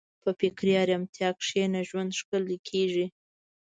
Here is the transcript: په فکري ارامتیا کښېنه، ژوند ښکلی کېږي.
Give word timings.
په 0.21 0.29
فکري 0.39 0.73
ارامتیا 0.83 1.29
کښېنه، 1.39 1.79
ژوند 1.89 2.17
ښکلی 2.19 2.57
کېږي. 2.69 3.05